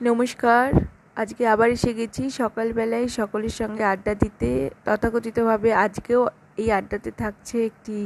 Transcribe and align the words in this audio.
নমস্কার। 0.00 0.66
আজকে 1.16 1.42
আবার 1.48 1.68
এসে 1.70 1.92
গেছি 1.94 2.22
সকালবেলায় 2.30 3.08
সকলের 3.18 3.54
সঙ্গে 3.60 3.84
আড্ডা 3.84 4.14
দিতে। 4.14 4.50
তথাকথিতভাবে 4.84 5.70
আজকেও 5.84 6.22
এই 6.62 6.68
আড্ডাতে 6.78 7.10
থাকছে 7.18 7.56
একটি 7.66 7.96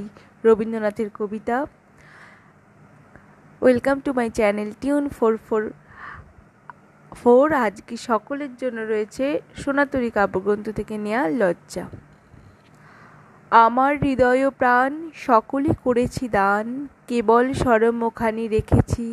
রবীন্দ্রনাথের 0.44 1.10
কবিতা। 1.18 1.56
Welcome 3.62 3.96
to 4.04 4.10
my 4.12 4.28
channel 4.30 4.70
tune 4.80 5.04
four 5.08 5.34
four 5.46 5.62
four 7.12 7.46
আজকে 7.66 7.94
সকলের 8.08 8.52
জন্য 8.56 8.78
রয়েছে 8.92 9.24
সোনাতরি 9.56 10.10
কাব্যগ্রন্থ 10.10 10.66
থেকে 10.68 10.94
নেয়া 10.98 11.22
লজ্জা। 11.40 11.84
আমার 13.52 13.92
হৃদয় 14.04 14.50
প্রাণ, 14.50 14.90
সকলই 15.28 15.72
করেছি 15.84 16.24
দান, 16.28 16.66
কেবল 17.08 17.44
সরমখানি 17.62 18.44
রেখেছি। 18.48 19.06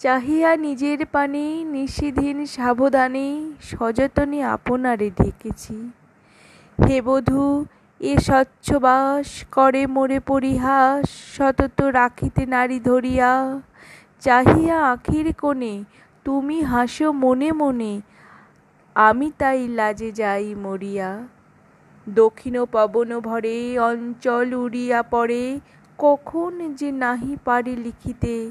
চাহিয়া 0.00 0.56
নিজের 0.56 1.06
পানে 1.06 1.64
নিষিধীন 1.64 2.46
সাবধানে 2.46 3.28
সযতনে 3.60 4.44
আপনারে 4.44 5.10
ঢেকেছি 5.10 5.76
হে 6.78 7.02
বধূ, 7.02 7.64
এ 8.00 8.12
স্বচ্ছবাস 8.18 9.44
করে 9.52 9.86
মোরে 9.86 10.20
পরিহাস, 10.20 11.04
সতত 11.36 11.78
রাখিতে 11.80 12.46
নারী 12.46 12.80
ধরিয়া। 12.80 13.60
চাহিয়া 14.20 14.76
আখির 14.92 15.34
কোণে, 15.34 15.84
তুমি 16.24 16.60
হাসো 16.62 17.12
মনে 17.12 17.52
মনে, 17.52 18.00
আমি 18.94 19.28
তাই 19.38 19.68
লাজে 19.68 20.10
যাই 20.12 20.54
মরিয়া। 20.54 21.10
দক্ষিণ 22.06 22.64
পবন 22.64 23.20
ভরে 23.20 23.78
অঞ্চল 23.78 24.48
উড়িয়া 24.54 25.02
পড়ে, 25.02 25.60
কখন 25.98 26.74
যে 26.74 26.88
নাহি 26.92 27.36
পারে 27.44 27.76
লিখিতে 27.76 28.50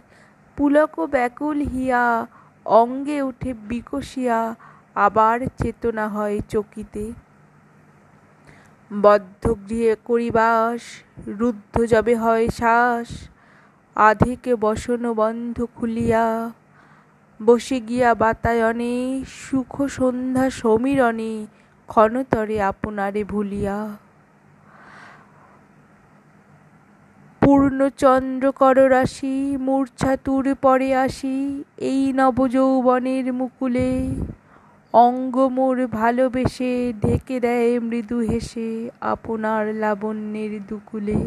পুলক 0.59 0.99
ব্যাকুল 0.99 1.61
হিয়া, 1.61 2.27
অঙ্গে 2.65 3.21
উঠে 3.21 3.53
বিকশিয়া, 3.53 4.55
আবার 4.95 5.39
চেতনা 5.57 6.07
হয় 6.07 6.39
চকিতে। 6.49 7.13
বদ্ধ 9.01 9.55
গৃহে 9.69 9.95
করিবাস, 10.05 10.81
রুদ্ধ 11.27 11.85
যবে 11.85 12.15
হয় 12.15 12.47
শ্বাস, 12.47 13.07
আধিকে 13.95 14.55
বসন 14.55 15.13
বন্ধ 15.13 15.65
খুলিয়া, 15.75 16.51
বসে 17.45 17.81
গিয়া 17.81 18.15
বাতায়নে, 18.15 19.23
সুখ 19.25 19.87
সন্ধ্যা 19.87 20.49
সমীরণে, 20.49 21.47
ক্ষণতরে 21.87 22.61
আপনারে 22.61 23.23
ভুলিয়া। 23.23 24.08
পূর্ণচন্দ্র 27.41 28.51
কররাশি 28.51 29.57
মূর্ছা 29.57 30.17
তুর 30.17 30.45
পরে 30.61 30.95
আসি 30.95 31.63
এই 31.77 32.13
নবযৌবনের 32.13 33.33
মুকুলে। 33.33 33.89
অঙ্গ 34.93 35.35
মোর 35.47 35.77
ভালোবেসে 35.87 36.93
ঢেকে 37.01 37.39
দেয় 37.39 37.79
মৃদু 37.79 38.17
হেসে 38.19 38.89
আপনার 39.01 39.63
লাবণ্যের 39.73 40.53
দুকুলে। 40.67 41.19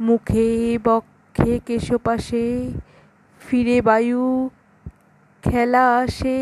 মুখে 0.00 0.78
বক্ষে 0.84 1.60
কেশপাশে 1.66 2.70
ফিরে 3.40 3.78
বায়ু 3.82 4.50
খেলা 5.42 5.84
আসে, 5.96 6.38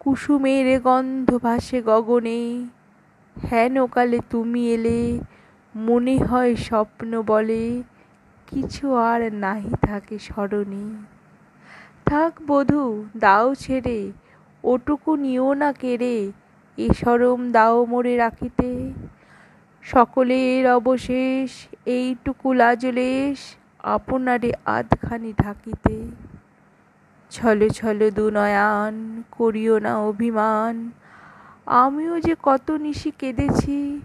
কুসুমের 0.00 0.80
গন্ধ 0.80 1.28
ভাসে 1.42 1.82
গগনে। 1.82 2.42
হেন 3.36 3.74
কালে 3.86 4.18
তুমি 4.30 4.62
এলে 4.74 5.00
মনে 5.76 6.18
হয় 6.18 6.56
স্বপ্ন 6.56 7.22
বলে, 7.22 7.82
কিছু 8.46 8.94
আর 8.94 9.34
নাহি 9.34 9.74
থাকে 9.82 10.18
স্মরণে। 10.18 11.04
থাক 12.06 12.32
বধূ, 12.46 13.04
দাও 13.16 13.54
ছেড়ে, 13.54 14.12
ওটুকু 14.64 15.16
নিও 15.16 15.54
না 15.54 15.72
কেড়ে, 15.72 16.32
এ 16.78 16.88
সরম 17.04 17.52
দাও 17.52 17.84
মোরে 17.84 18.16
রাখিতে। 18.16 18.92
সকলের 19.82 20.70
অবশেষ 20.70 21.66
এইটুকু 21.86 22.52
লাজলেশ 22.52 23.56
আপনারে 23.82 24.52
আধখানি 24.64 25.32
ঢাকিতে। 25.32 26.06
ছলে 27.30 27.70
ছলে 27.70 28.10
দুনয়ান, 28.10 29.22
করিও 29.30 29.78
না 29.78 29.98
অভিমান। 29.98 30.90
আমিও 31.66 32.20
যে 32.20 32.34
কত 32.42 32.70
নিশি 32.70 33.10
কেঁদেছি 33.10 34.00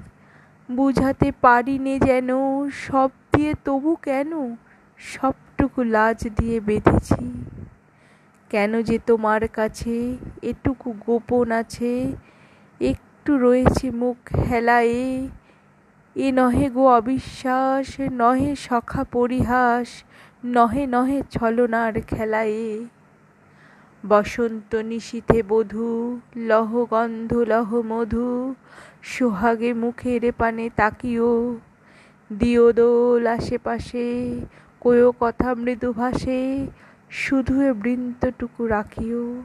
বুঝাতে 0.71 1.31
পারি 1.41 1.79
নে 1.79 1.99
যেন, 1.99 2.29
সব 2.69 3.09
দিয়ে 3.35 3.53
তবু 3.65 3.95
কেন? 3.95 4.55
সবটুকু 4.97 5.83
লাজ 5.83 6.27
দিয়ে 6.35 6.59
বেঁধেছি। 6.59 7.43
কেন 8.49 8.81
যে 8.81 8.99
তোমার 9.05 9.47
কাছে 9.47 10.17
এটুকু 10.41 10.93
গোপন 11.05 11.51
আছে, 11.51 12.11
একটু 12.81 13.37
রয়েছে 13.37 13.91
মুখ 13.91 14.17
হেলায়ে। 14.51 15.27
এ 16.15 16.31
নহে 16.31 16.69
গো 16.69 16.87
অবিশ্বাস, 16.87 17.99
নহে 17.99 18.55
সখা 18.55 19.03
পরিহাস, 19.03 20.03
নহে 20.45 20.87
নহে 20.87 21.21
ছলনার 21.31 22.01
খেলায়ে। 22.01 22.85
বসন্ত 24.05 24.75
নিশীথে 24.75 25.43
বধূ, 25.43 26.19
লহ 26.35 26.85
গন্ধ, 26.89 27.33
লহ 27.33 27.81
মধু, 27.85 28.55
সোহাগে 29.03 29.73
মুখের 29.73 30.33
পানে 30.37 30.69
তাকিও। 30.75 31.59
দিও 32.33 32.71
দোল 32.71 33.27
আশেপাশে, 33.27 34.39
কোয়ো 34.79 35.13
কথা 35.19 35.55
মৃদু 35.55 35.93
ভাসে 35.93 36.67
শুধু 37.09 37.61
এ 37.61 37.73
বৃন্তটুকু 37.73 38.67
রাখিও। 38.67 39.43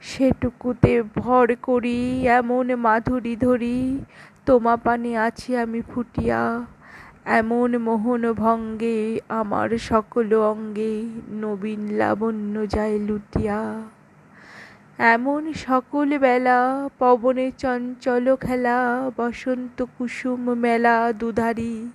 সেটুকুতে 0.00 1.02
ভর 1.02 1.56
করি, 1.62 2.28
এমন 2.28 2.74
মাধুরী 2.76 3.36
ধরি, 3.36 4.04
তোমা 4.46 4.76
পানে 4.76 5.18
আছি 5.18 5.56
আমি 5.56 5.82
ফুটিয়া। 5.82 6.66
এমন 7.24 7.78
মোহন 7.78 8.32
ভঙ্গে 8.32 9.20
আমার 9.28 9.78
সকল 9.78 10.34
অঙ্গে 10.34 11.04
নবীন 11.30 11.88
লাবণ্য 11.90 12.66
যায় 12.66 12.98
লুটিয়া। 12.98 13.82
এমন 14.98 15.52
সকল 15.52 16.18
বেলা 16.18 16.88
পবনে 16.98 17.50
চঞ্চল 17.58 18.36
খেলা, 18.36 19.10
বসন্ত 19.16 19.84
কুসুম 19.98 20.54
মেলা 20.54 21.12
দুধারি। 21.12 21.90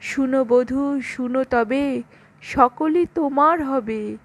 শুনো 0.00 0.44
বধূ, 0.44 1.00
শুনো 1.00 1.44
তবে, 1.44 2.02
সকলই 2.42 3.06
তোমার 3.14 3.64
হবে, 3.64 4.16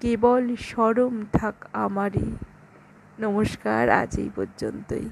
কেবল 0.00 0.56
সরম 0.56 1.22
থাক 1.32 1.54
আমারই। 1.72 2.32
নমস্কার, 3.20 3.90
আজ 3.90 4.18
এই 4.18 4.30
পর্যন্তই। 4.36 5.08